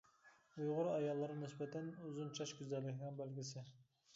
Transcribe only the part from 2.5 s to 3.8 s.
گۈزەللىكنىڭ بەلگىسى.